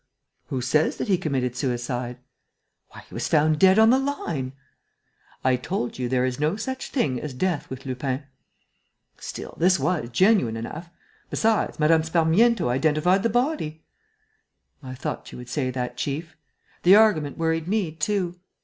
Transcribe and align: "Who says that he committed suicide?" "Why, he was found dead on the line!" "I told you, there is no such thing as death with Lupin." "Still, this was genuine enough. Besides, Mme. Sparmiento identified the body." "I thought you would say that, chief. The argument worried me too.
"Who 0.47 0.61
says 0.61 0.97
that 0.97 1.09
he 1.09 1.17
committed 1.19 1.55
suicide?" 1.55 2.17
"Why, 2.89 3.03
he 3.07 3.13
was 3.13 3.27
found 3.27 3.59
dead 3.59 3.77
on 3.77 3.91
the 3.91 3.99
line!" 3.99 4.53
"I 5.43 5.55
told 5.57 5.99
you, 5.99 6.09
there 6.09 6.25
is 6.25 6.39
no 6.39 6.55
such 6.55 6.89
thing 6.89 7.21
as 7.21 7.35
death 7.35 7.69
with 7.69 7.85
Lupin." 7.85 8.23
"Still, 9.19 9.53
this 9.59 9.77
was 9.79 10.09
genuine 10.09 10.57
enough. 10.57 10.89
Besides, 11.29 11.79
Mme. 11.79 12.01
Sparmiento 12.01 12.67
identified 12.69 13.21
the 13.21 13.29
body." 13.29 13.83
"I 14.81 14.95
thought 14.95 15.31
you 15.31 15.37
would 15.37 15.49
say 15.49 15.69
that, 15.69 15.97
chief. 15.97 16.35
The 16.81 16.95
argument 16.95 17.37
worried 17.37 17.67
me 17.67 17.91
too. 17.91 18.39